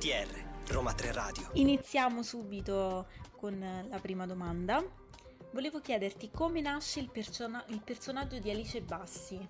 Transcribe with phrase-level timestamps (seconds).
[0.00, 1.50] RTR, Roma 3 Radio.
[1.52, 4.82] Iniziamo subito con la prima domanda.
[5.52, 9.46] Volevo chiederti come nasce il, persona- il personaggio di Alice Bassi.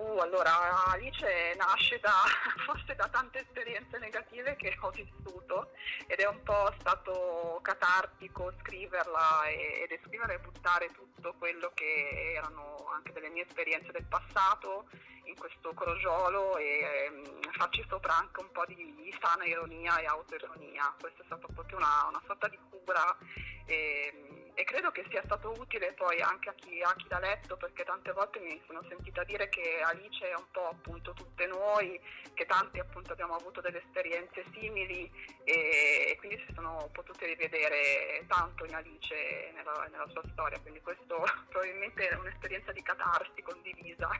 [0.00, 2.24] Uh, allora, Alice nasce da,
[2.64, 5.72] forse da tante esperienze negative che ho vissuto
[6.06, 12.88] ed è un po' stato catartico scriverla e, descrivere e buttare tutto quello che erano
[12.94, 14.88] anche delle mie esperienze del passato
[15.24, 20.94] in questo crogiolo e um, farci sopra anche un po' di sana ironia e autoironia.
[20.98, 23.18] Questa è stata proprio una, una sorta di cura.
[23.66, 27.56] E, e credo che sia stato utile poi anche a chi, a chi l'ha letto
[27.56, 31.98] perché tante volte mi sono sentita dire che Alice è un po' appunto tutte noi,
[32.34, 35.10] che tanti appunto abbiamo avuto delle esperienze simili
[35.44, 41.24] e, quindi si sono potute rivedere tanto in Alice nella, nella sua storia, quindi questo
[41.48, 44.10] probabilmente è un'esperienza di catarsi condivisa.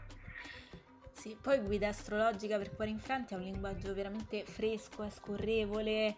[1.12, 6.16] Sì, poi guida astrologica per cuori infranti ha un linguaggio veramente fresco e scorrevole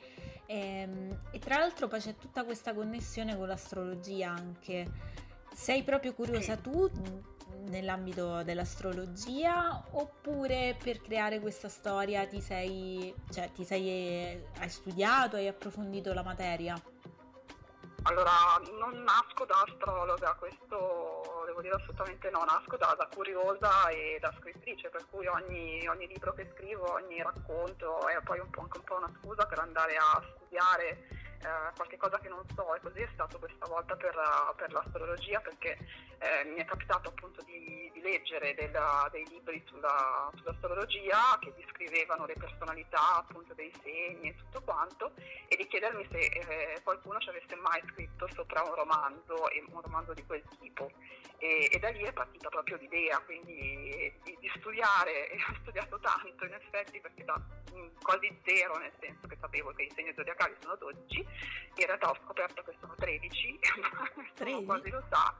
[0.53, 4.87] ehm, e tra l'altro poi c'è tutta questa connessione con l'astrologia anche.
[5.55, 6.91] Sei proprio curiosa tu
[7.69, 15.49] nell'ambito dell'astrologia oppure per creare questa storia ti sei, cioè, ti sei, hai studiato, hai
[15.49, 16.81] approfondito la materia?
[18.05, 24.19] Allora, non nasco da astrologa, questo devo dire assolutamente no, nasco da, da curiosa e
[24.21, 28.63] da scrittrice, per cui ogni, ogni, libro che scrivo, ogni racconto è poi un po',
[28.63, 31.07] anche un po' una scusa per andare a studiare
[31.43, 34.15] eh, qualche cosa che non so e così è stato questa volta per,
[34.57, 35.79] per l'astrologia perché
[36.23, 42.27] eh, mi è capitato appunto di, di leggere della, dei libri sulla, sull'astrologia che descrivevano
[42.27, 45.13] le personalità appunto dei segni e tutto quanto
[45.49, 49.81] e di chiedermi se eh, qualcuno ci avesse mai scritto sopra un romanzo e un
[49.81, 50.91] romanzo di quel tipo
[51.39, 55.99] e, e da lì è partita proprio l'idea quindi di, di studiare e ho studiato
[55.99, 60.13] tanto in effetti perché da mh, quasi zero nel senso che sapevo che i segni
[60.15, 61.27] zodiacali sono 12
[61.75, 63.59] in realtà ho scoperto che sono 13,
[64.39, 65.35] nessuno quasi lo sa.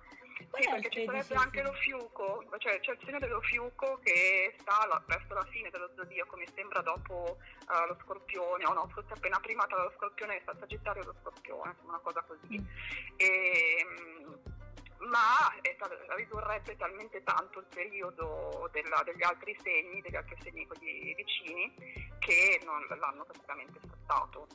[0.53, 4.87] Sì, perché ci sarebbe anche lo fiuco, cioè c'è il segno dello fiuco che sta
[4.87, 7.39] la, verso la fine dello zodiaco, mi sembra dopo
[7.69, 11.05] uh, lo scorpione, o no, forse appena prima tra lo scorpione e il sagittario e
[11.07, 12.61] lo scorpione, insomma una cosa così.
[12.61, 12.67] Mm.
[13.17, 13.87] E,
[14.99, 15.77] ma è,
[16.17, 21.75] ridurrebbe talmente tanto il periodo della, degli altri segni, degli altri segni quelli vicini,
[22.19, 24.47] che non l'hanno praticamente saltato.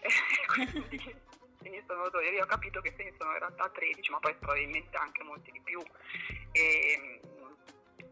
[0.54, 1.16] quindi,
[1.58, 5.22] quindi sono, io ho capito che segni sono in realtà 13, ma poi probabilmente anche
[5.22, 5.80] molti di più.
[6.52, 7.20] E,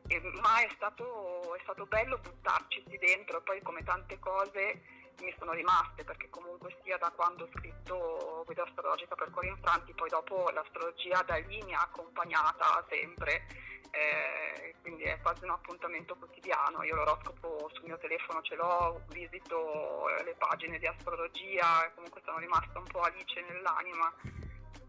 [0.09, 5.53] e, ma è stato, è stato bello buttarci dentro, poi come tante cose mi sono
[5.53, 10.51] rimaste perché comunque sia da quando ho scritto Guida astrologica per cuori infranti poi dopo
[10.51, 13.47] l'astrologia da lì mi ha accompagnata sempre
[13.91, 16.83] eh, quindi è quasi un appuntamento quotidiano.
[16.83, 22.79] Io l'oroscopo sul mio telefono ce l'ho visito le pagine di astrologia comunque sono rimasta
[22.79, 24.13] un po' alice nell'anima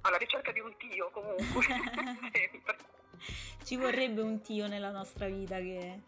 [0.01, 1.63] alla ricerca di un tio comunque.
[2.31, 2.77] Sempre.
[3.63, 6.01] Ci vorrebbe un tio nella nostra vita che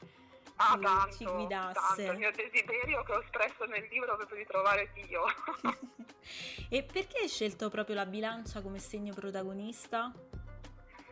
[0.59, 2.06] ah, ci, tanto, ci guidasse.
[2.06, 2.12] Tanto.
[2.12, 5.24] Il mio desiderio che ho espresso nel libro proprio di trovare Dio.
[6.70, 10.12] e perché hai scelto proprio la bilancia come segno protagonista?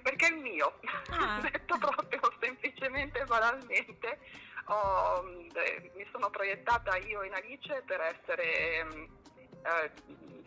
[0.01, 1.39] Perché è il mio, ah.
[1.51, 4.19] detto proprio semplicemente e banalmente.
[4.69, 9.03] Ho, eh, mi sono proiettata io in Alice per essere mm,
[9.63, 9.91] eh,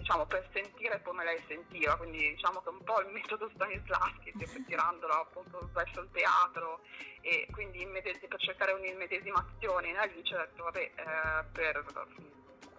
[0.00, 4.32] diciamo, per sentire come lei sentiva, quindi diciamo che un po' il metodo Stanislavski,
[4.66, 6.80] tirandolo appunto verso il teatro
[7.20, 11.84] e quindi per cercare un'immedesimazione in Alice ho detto vabbè eh, per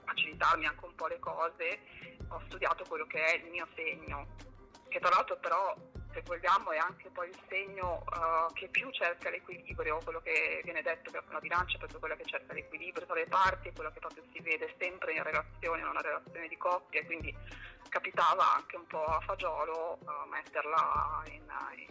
[0.05, 1.79] facilitarmi anche un po' le cose
[2.29, 4.25] ho studiato quello che è il mio segno,
[4.87, 5.75] che tra l'altro però
[6.13, 10.81] se vogliamo è anche poi il segno uh, che più cerca l'equilibrio, quello che viene
[10.81, 12.90] detto che è una bilancia è proprio quella che cerca l'equilibrio
[13.41, 17.03] parti, è quello che proprio si vede sempre in relazione, in una relazione di coppia,
[17.05, 17.35] quindi
[17.89, 21.43] capitava anche un po' a fagiolo uh, metterla in,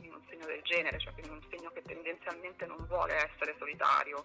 [0.04, 4.24] in, un segno del genere, cioè quindi un segno che tendenzialmente non vuole essere solitario.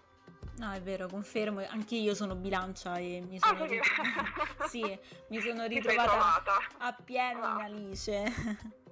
[0.58, 4.98] No, è vero, confermo, anche io sono bilancia e mi sono, ah, rit- sì,
[5.28, 7.50] mi sono ritrovata appieno ah.
[7.50, 8.85] in Alice.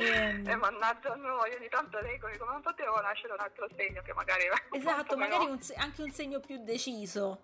[0.00, 3.40] E, ehm, eh, mannaggia a noi, ogni tanto leggo, dico, ma non potevo nascere un
[3.40, 4.44] altro segno che magari...
[4.72, 7.42] Esatto, magari un, anche un segno più deciso.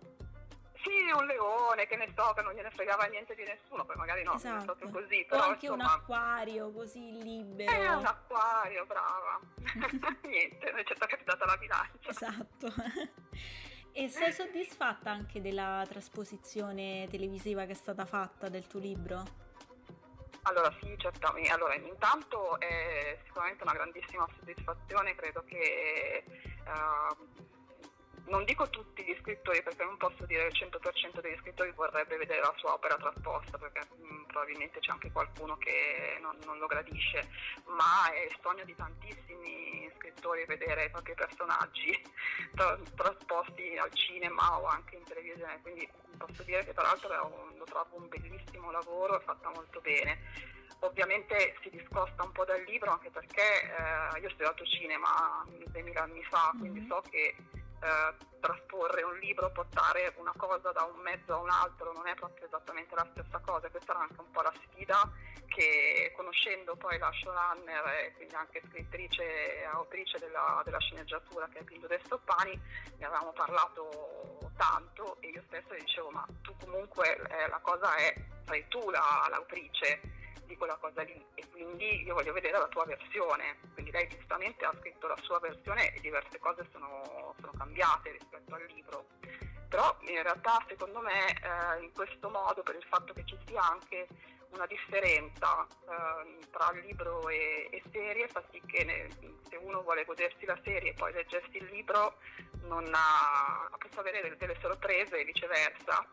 [0.82, 4.22] Sì, un leone, che ne so, che non gliene fregava niente di nessuno, poi magari
[4.22, 4.62] no, esatto.
[4.62, 5.26] è proprio così.
[5.28, 5.84] Però, o anche insomma...
[5.84, 7.70] un acquario così libero.
[7.70, 9.40] Eh, un acquario, brava.
[10.22, 12.08] niente, non c'è capitata la bilancia.
[12.08, 12.72] Esatto.
[13.92, 19.45] E sei soddisfatta anche della trasposizione televisiva che è stata fatta del tuo libro?
[20.48, 21.50] Allora sì, certamente.
[21.50, 26.24] Allora, intanto è sicuramente una grandissima soddisfazione, credo che
[26.66, 27.45] uh,
[28.26, 32.16] non dico tutti gli scrittori perché non posso dire che il 100% degli scrittori vorrebbe
[32.16, 36.58] vedere la sua opera trasposta perché mh, mm, probabilmente c'è anche qualcuno che non, non,
[36.58, 37.28] lo gradisce,
[37.66, 41.92] ma è il sogno di tantissimi scrittori vedere i propri personaggi
[42.54, 47.64] tra, trasposti al cinema o anche in televisione, quindi posso dire che tra l'altro lo
[47.64, 50.54] trovo un bellissimo lavoro, è fatta molto bene.
[50.80, 56.02] Ovviamente si discosta un po' dal libro anche perché eh, io ho studiato cinema 2000
[56.02, 56.88] anni fa, quindi mm-hmm.
[56.88, 57.34] so che
[57.80, 62.14] eh, trasporre un libro, portare una cosa da un mezzo a un altro non è
[62.14, 65.10] proprio esattamente la stessa cosa, questa era anche un po' la sfida
[65.46, 71.60] che conoscendo poi la showrunner e quindi anche scrittrice e autrice della, della sceneggiatura che
[71.60, 72.60] è Pindo De Stoppani,
[72.98, 78.14] ne avevamo parlato tanto e io stesso dicevo ma tu comunque eh, la cosa è,
[78.46, 80.00] sei tu la, l'autrice
[80.46, 83.58] di quella cosa lì e quindi io voglio vedere la tua versione.
[83.74, 88.54] Quindi lei giustamente ha scritto la sua versione e diverse cose sono, sono cambiate rispetto
[88.54, 89.06] al libro.
[89.68, 93.60] Però in realtà secondo me eh, in questo modo, per il fatto che ci sia
[93.62, 94.06] anche
[94.50, 99.08] una differenza eh, tra libro e, e, serie, fa sì che ne,
[99.48, 102.16] se uno vuole godersi la serie e poi leggersi il libro
[102.62, 106.06] non ha, possa avere delle, delle sorprese e viceversa,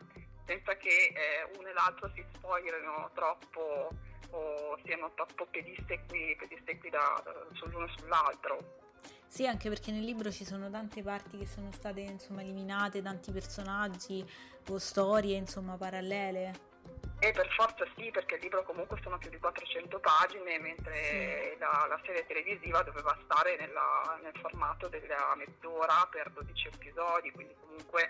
[0.45, 3.89] senza che eh, uno e l'altro si spoilerino troppo
[4.31, 8.81] o siano troppo pedissequi, pedissequi da, da, sull'uno sull'altro.
[9.27, 13.31] Sì, anche perché nel libro ci sono tante parti che sono state insomma eliminate, tanti
[13.31, 14.23] personaggi
[14.69, 16.71] o storie insomma parallele.
[17.19, 21.57] E per forza sì, perché il libro comunque sono più di 400 pagine, mentre sì.
[21.57, 27.55] la, la, serie televisiva doveva stare nella, nel formato della mezz'ora per 12 episodi, quindi
[27.61, 28.09] comunque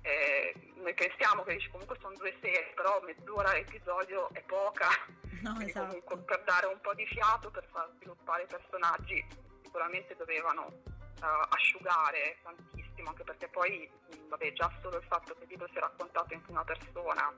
[0.00, 4.88] eh, noi pensiamo che comunque sono due serie, però mezz'ora episodio è poca,
[5.42, 5.86] no, esatto.
[5.86, 9.24] comunque per dare un po' di fiato, per far sviluppare i personaggi,
[9.62, 13.88] sicuramente dovevano uh, asciugare tantissimo, anche perché poi
[14.28, 17.32] vabbè, già solo il fatto che il libro sia raccontato in prima persona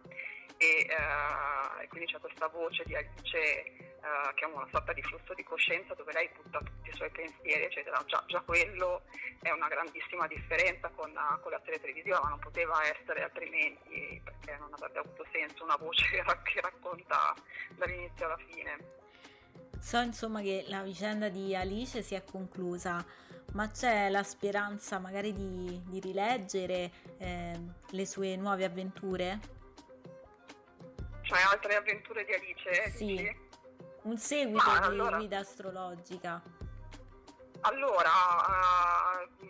[0.56, 5.02] e, uh, e quindi c'è questa voce di Alice Uh, che è una sorta di
[5.02, 8.00] flusso di coscienza dove lei butta tutti i suoi pensieri, eccetera.
[8.06, 9.02] Già, già quello
[9.42, 14.20] è una grandissima differenza con, uh, con, la serie televisiva, ma non poteva essere altrimenti
[14.22, 17.34] perché non avrebbe avuto senso una voce che, che racconta
[17.76, 18.98] dall'inizio alla fine.
[19.80, 23.04] So insomma che la vicenda di Alice si è conclusa,
[23.52, 27.58] ma c'è la speranza magari di, di rileggere eh,
[27.90, 29.40] le sue nuove avventure?
[31.22, 32.90] Cioè altre avventure di Alice?
[32.90, 33.06] Sì.
[33.06, 33.47] Dici?
[34.08, 35.16] Un seguito Ma, di allora...
[35.18, 36.40] guida astrologica.
[37.60, 38.10] Allora,
[38.48, 39.46] uh,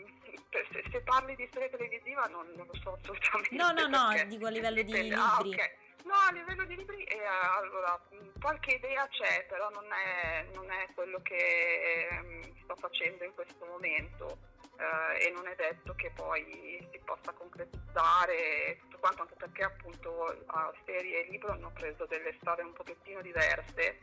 [0.51, 3.55] se, se, parli di serie televisiva non, non, lo so assolutamente.
[3.55, 5.13] No, no, no, dico a livello di libri.
[5.13, 5.71] Ah, okay.
[6.03, 8.01] No, a livello di libri, eh, allora,
[8.41, 13.65] qualche idea c'è, però non è, non è quello che eh, sto facendo in questo
[13.65, 14.39] momento
[14.79, 20.25] eh, e non è detto che poi si possa concretizzare tutto quanto, anche perché appunto
[20.47, 23.99] a serie e libro hanno preso delle storie un pochettino diverse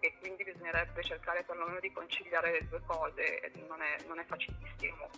[0.00, 5.10] e quindi bisognerebbe cercare perlomeno di conciliare le due cose, non è, non è facilissimo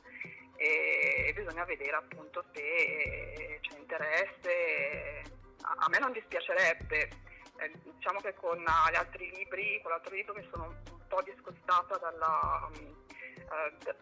[0.61, 5.23] e bisogna vedere appunto se c'è interesse,
[5.63, 7.09] a, me non dispiacerebbe,
[7.57, 11.97] eh, diciamo che con gli altri libri, con l'altro libro mi sono un po' discostata
[11.97, 13.95] dalla, uh,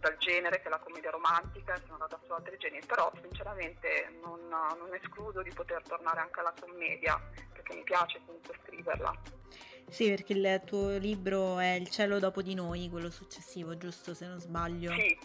[0.00, 4.40] dal genere che è la commedia romantica, sono andata su altri generi, però sinceramente non,
[4.48, 7.16] non escludo di poter tornare anche alla commedia
[7.52, 9.12] perché mi piace comunque scriverla.
[9.88, 14.26] Sì, perché il tuo libro è Il cielo dopo di noi, quello successivo, giusto se
[14.26, 14.92] non sbaglio?
[14.92, 15.18] Sì,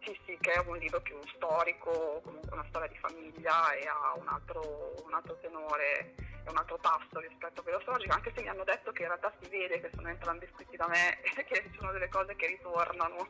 [0.00, 4.14] sì, sì, che è un libro più storico, comunque una storia di famiglia e ha
[4.18, 6.14] un altro, un altro tenore
[6.50, 9.32] un altro tasto rispetto a quello storico, anche se mi hanno detto che in realtà
[9.40, 13.28] si vede che sono entrambi scritti da me e che sono delle cose che ritornano,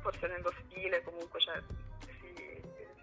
[0.00, 1.60] forse nello stile, comunque cioè,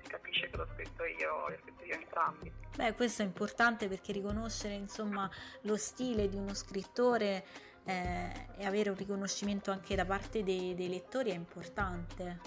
[0.10, 2.51] capisce che l'ho scritto io, l'ho scritto io entrambi.
[2.75, 5.30] Beh, questo è importante perché riconoscere insomma
[5.62, 7.46] lo stile di uno scrittore
[7.86, 12.39] eh, e avere un riconoscimento anche da parte dei, dei lettori è importante.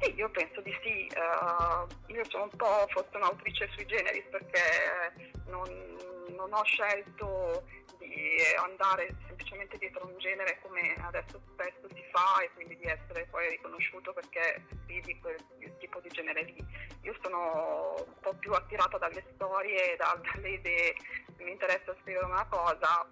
[0.00, 1.08] Sì, io penso di sì.
[1.14, 5.68] Uh, io sono un po' forse un'autrice sui generis perché non,
[6.36, 7.64] non ho scelto
[7.98, 13.26] di andare semplicemente dietro un genere come adesso spesso si fa e quindi di essere
[13.30, 15.36] poi riconosciuto perché scrivi quel
[15.78, 16.64] tipo di genere lì.
[17.02, 20.94] Io sono un po' più attirata dalle storie, da, dalle idee,
[21.38, 23.06] mi interessa scrivere una cosa,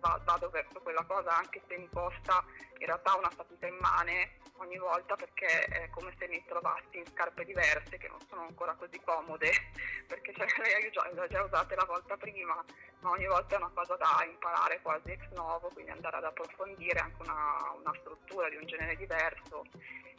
[0.00, 2.42] vado verso quella cosa anche se mi costa
[2.78, 7.44] in realtà una fatica immane ogni volta perché è come se mi trovassi in scarpe
[7.44, 9.50] diverse che non sono ancora così comode
[10.08, 12.62] perché cioè, le ho già usate la volta prima
[13.00, 16.98] ma ogni volta è una cosa da imparare quasi ex novo quindi andare ad approfondire
[16.98, 19.64] anche una, una struttura di un genere diverso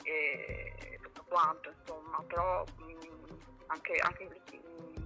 [0.04, 5.01] e tutto quanto, insomma, però mh, anche, anche mh,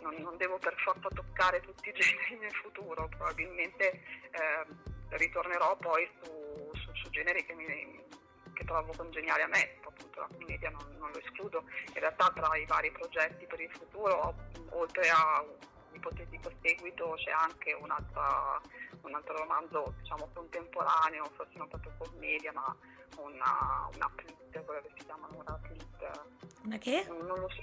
[0.00, 3.90] non, non, devo per forza toccare tutti i generi nel futuro, probabilmente
[4.30, 4.66] eh,
[5.10, 8.04] ritornerò poi su, su, su generi che, mi,
[8.52, 11.64] che, trovo congeniali a me, appunto la commedia non, non, lo escludo,
[11.94, 14.34] in realtà tra i vari progetti per il futuro,
[14.70, 18.60] oltre a un ipotetico seguito c'è anche un'altra
[19.02, 22.74] un altro romanzo diciamo contemporaneo, forse non proprio commedia, ma
[23.16, 26.20] una, una plit, quello che si chiamano una plit.
[26.64, 27.04] Una che?
[27.08, 27.62] Non, non lo so.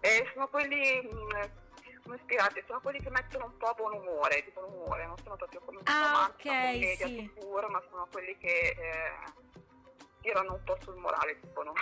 [0.00, 1.30] Eh, sono quelli, mm,
[2.06, 5.34] come spiegate, sono quelli che mettono un po' buon umore, di buon umore, non sono
[5.36, 7.30] proprio come ah, ok, commedia sì.
[7.34, 9.12] sicuro, ma sono quelli che eh,
[10.20, 11.72] tirano un po' sul morale, tipo no.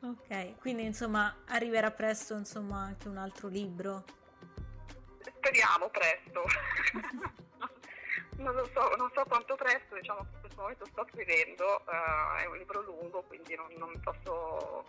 [0.10, 4.04] ok, quindi insomma arriverà presto insomma anche un altro libro.
[5.20, 6.42] Speriamo presto.
[8.38, 12.38] non lo so, non so quanto presto, diciamo che in questo momento sto scrivendo, uh,
[12.38, 14.84] è un libro lungo, quindi non, non mi posso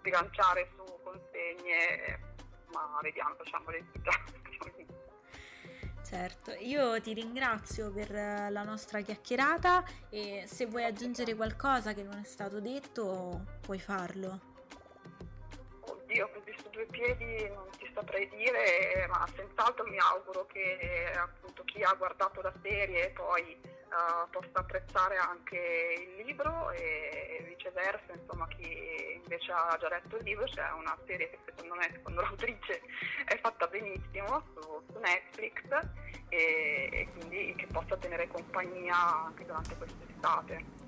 [0.00, 2.31] bilanciare su consegne,
[2.72, 4.10] ma vediamo, facciamo le vita.
[6.02, 12.18] Certo, io ti ringrazio per la nostra chiacchierata e se vuoi aggiungere qualcosa che non
[12.18, 14.40] è stato detto puoi farlo.
[15.80, 16.41] Oddio, su
[16.72, 22.40] due piedi non ti saprei dire, ma senz'altro mi auguro che appunto chi ha guardato
[22.40, 29.76] la serie poi uh, possa apprezzare anche il libro e, viceversa, insomma chi invece ha
[29.78, 32.80] già letto il libro c'è una serie che secondo me, secondo l'autrice,
[33.26, 35.60] è fatta benissimo su, su Netflix
[36.28, 40.81] e, e quindi che possa tenere compagnia anche durante quest'estate.